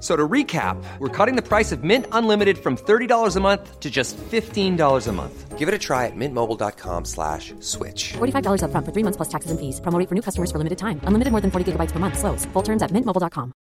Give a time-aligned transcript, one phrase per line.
[0.00, 3.90] So to recap, we're cutting the price of Mint Unlimited from $30 a month to
[3.90, 5.58] just $15 a month.
[5.58, 8.12] Give it a try at mintmobile.com slash switch.
[8.12, 9.80] $45 up front for three months plus taxes and fees.
[9.80, 11.00] Promo rate for new customers for limited time.
[11.02, 12.16] Unlimited more than 40 gigabytes per month.
[12.16, 12.46] Slows.
[12.52, 13.52] Full terms at mintmobile.com.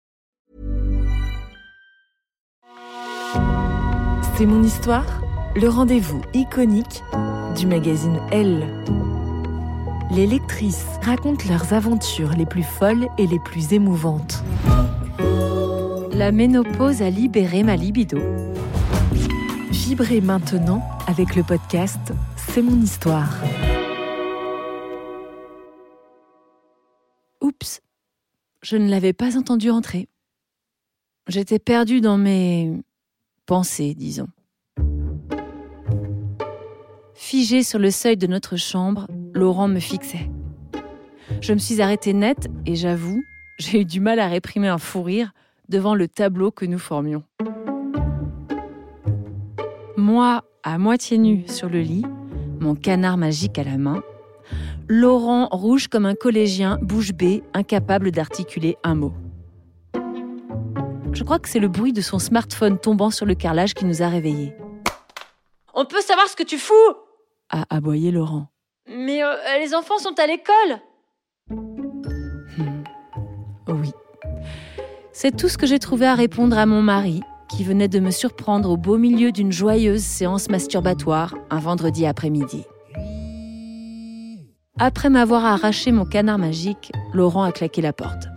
[4.38, 5.22] C'est mon histoire,
[5.56, 7.02] le rendez-vous iconique
[7.56, 8.68] du magazine Elle.
[10.12, 14.44] Les lectrices racontent leurs aventures les plus folles et les plus émouvantes.
[16.18, 18.18] La ménopause a libéré ma libido.
[19.69, 23.38] Vibrez maintenant avec le podcast C'est mon histoire.
[27.40, 27.81] Oups,
[28.64, 30.08] je ne l'avais pas entendu entrer.
[31.28, 32.81] J'étais perdue dans mes
[33.46, 34.30] pensées, disons.
[37.14, 39.06] Figé sur le seuil de notre chambre,
[39.36, 40.31] Laurent me fixait.
[41.41, 43.24] Je me suis arrêtée net et j'avoue,
[43.59, 45.31] j'ai eu du mal à réprimer un fou rire
[45.69, 47.23] devant le tableau que nous formions.
[49.95, 52.05] Moi, à moitié nu sur le lit,
[52.59, 54.03] mon canard magique à la main,
[54.88, 59.13] Laurent rouge comme un collégien, bouche bée, incapable d'articuler un mot.
[61.11, 64.01] Je crois que c'est le bruit de son smartphone tombant sur le carrelage qui nous
[64.01, 64.53] a réveillés.
[65.73, 66.73] On peut savoir ce que tu fous
[67.49, 68.47] a aboyé Laurent.
[68.88, 70.79] Mais euh, les enfants sont à l'école
[72.57, 72.84] Hmm.
[73.67, 73.91] Oui.
[75.19, 78.11] C'est tout ce que j'ai trouvé à répondre à mon mari, qui venait de me
[78.11, 82.66] surprendre au beau milieu d'une joyeuse séance masturbatoire un vendredi après-midi.
[84.78, 88.28] Après m'avoir arraché mon canard magique, Laurent a claqué la porte.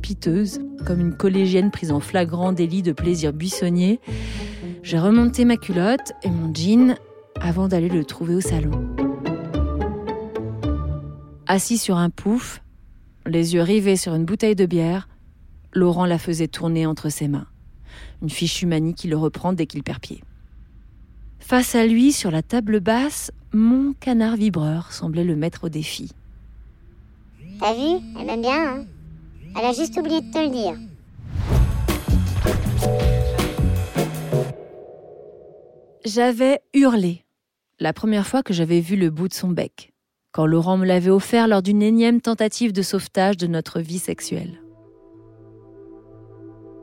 [0.00, 4.00] Piteuse, comme une collégienne prise en flagrant délit de plaisir buissonnier,
[4.82, 6.96] j'ai remonté ma culotte et mon jean
[7.38, 8.96] avant d'aller le trouver au salon.
[11.46, 12.62] Assis sur un pouf,
[13.26, 15.06] les yeux rivés sur une bouteille de bière,
[15.76, 17.46] Laurent la faisait tourner entre ses mains.
[18.22, 20.22] Une fichue manie qui le reprend dès qu'il perd pied.
[21.38, 26.10] Face à lui, sur la table basse, mon canard vibreur semblait le mettre au défi.
[27.60, 28.02] T'as vu?
[28.18, 28.84] Elle aime bien, hein?
[29.58, 30.78] Elle a juste oublié de te le dire.
[36.06, 37.24] J'avais hurlé
[37.80, 39.92] la première fois que j'avais vu le bout de son bec,
[40.32, 44.58] quand Laurent me l'avait offert lors d'une énième tentative de sauvetage de notre vie sexuelle.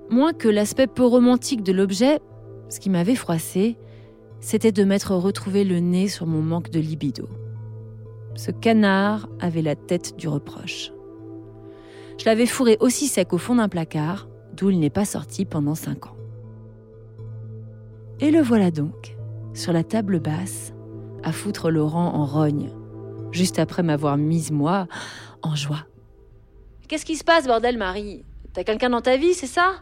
[0.09, 2.19] Moins que l'aspect peu romantique de l'objet,
[2.69, 3.78] ce qui m'avait froissé,
[4.40, 7.28] c'était de m'être retrouvé le nez sur mon manque de libido.
[8.36, 10.91] Ce canard avait la tête du reproche.
[12.17, 15.76] Je l'avais fourré aussi sec au fond d'un placard, d'où il n'est pas sorti pendant
[15.76, 16.17] cinq ans.
[18.20, 19.16] Et le voilà donc,
[19.53, 20.73] sur la table basse,
[21.23, 22.70] à foutre Laurent en rogne,
[23.32, 24.88] juste après m'avoir mise, moi,
[25.41, 25.85] en joie.
[26.88, 28.26] Qu'est-ce qui se passe, bordel, Marie?
[28.53, 29.76] T'as quelqu'un dans ta vie, c'est ça?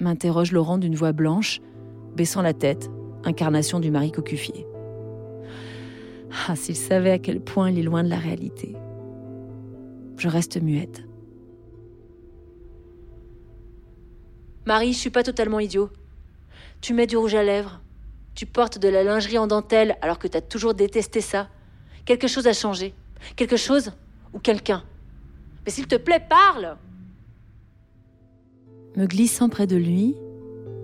[0.00, 1.60] M'interroge Laurent d'une voix blanche,
[2.16, 2.90] baissant la tête,
[3.24, 4.66] incarnation du mari cocufié.
[6.46, 8.76] Ah, s'il savait à quel point il est loin de la réalité.
[10.16, 11.04] Je reste muette.
[14.66, 15.90] Marie, je suis pas totalement idiot.
[16.80, 17.80] Tu mets du rouge à lèvres.
[18.34, 21.48] Tu portes de la lingerie en dentelle alors que t'as toujours détesté ça.
[22.04, 22.94] Quelque chose a changé.
[23.36, 23.92] Quelque chose
[24.32, 24.84] ou quelqu'un
[25.64, 26.76] Mais s'il te plaît, parle
[28.98, 30.16] Me glissant près de lui,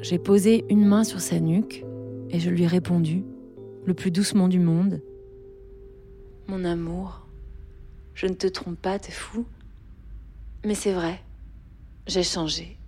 [0.00, 1.84] j'ai posé une main sur sa nuque
[2.31, 3.25] et je lui ai répondu,
[3.87, 5.02] le plus doucement du monde.
[6.46, 7.26] Mon amour,
[8.14, 9.46] je ne te trompe pas, t'es fou.
[10.64, 11.20] Mais c'est vrai,
[12.06, 12.78] j'ai changé.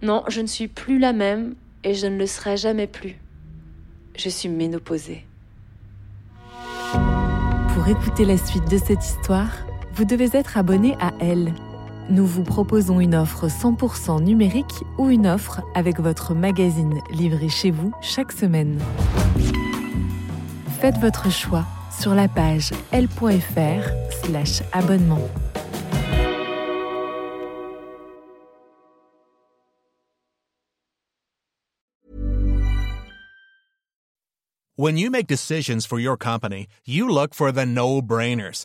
[0.00, 1.54] Non, je ne suis plus la même
[1.84, 3.16] et je ne le serai jamais plus.
[4.16, 5.26] Je suis ménopausée.
[7.74, 9.52] Pour écouter la suite de cette histoire,
[9.92, 11.52] vous devez être abonné à Elle.
[12.10, 17.70] Nous vous proposons une offre 100% numérique ou une offre avec votre magazine livré chez
[17.70, 18.78] vous chaque semaine.
[20.80, 21.66] Faites votre choix
[22.00, 23.90] sur la page l.fr
[24.24, 25.20] slash abonnement.
[34.76, 38.64] When you make decisions for your company, you look for the no-brainers.